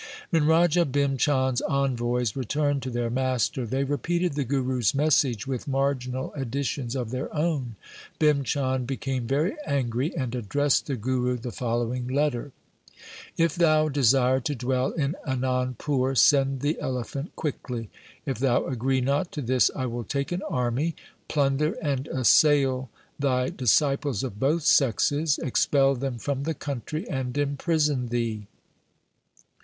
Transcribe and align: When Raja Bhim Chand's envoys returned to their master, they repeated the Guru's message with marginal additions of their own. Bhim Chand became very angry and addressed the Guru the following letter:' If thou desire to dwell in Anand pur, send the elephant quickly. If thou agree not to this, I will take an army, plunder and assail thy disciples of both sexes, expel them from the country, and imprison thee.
When 0.31 0.47
Raja 0.47 0.83
Bhim 0.83 1.19
Chand's 1.19 1.61
envoys 1.61 2.35
returned 2.35 2.81
to 2.81 2.89
their 2.89 3.11
master, 3.11 3.67
they 3.67 3.83
repeated 3.83 4.33
the 4.33 4.43
Guru's 4.43 4.95
message 4.95 5.45
with 5.45 5.67
marginal 5.67 6.33
additions 6.33 6.95
of 6.95 7.11
their 7.11 7.31
own. 7.35 7.75
Bhim 8.19 8.43
Chand 8.43 8.87
became 8.87 9.27
very 9.27 9.53
angry 9.67 10.11
and 10.15 10.33
addressed 10.33 10.87
the 10.87 10.95
Guru 10.95 11.37
the 11.37 11.51
following 11.51 12.07
letter:' 12.07 12.51
If 13.45 13.53
thou 13.53 13.89
desire 13.89 14.39
to 14.39 14.55
dwell 14.55 14.89
in 14.89 15.15
Anand 15.27 15.77
pur, 15.77 16.15
send 16.15 16.61
the 16.61 16.79
elephant 16.79 17.35
quickly. 17.35 17.91
If 18.25 18.39
thou 18.39 18.65
agree 18.65 19.01
not 19.01 19.31
to 19.33 19.41
this, 19.43 19.69
I 19.75 19.85
will 19.85 20.03
take 20.03 20.31
an 20.31 20.41
army, 20.49 20.95
plunder 21.27 21.73
and 21.79 22.07
assail 22.07 22.89
thy 23.19 23.49
disciples 23.51 24.23
of 24.23 24.39
both 24.39 24.63
sexes, 24.63 25.37
expel 25.37 25.93
them 25.93 26.17
from 26.17 26.41
the 26.41 26.55
country, 26.55 27.07
and 27.07 27.37
imprison 27.37 28.07
thee. 28.07 28.47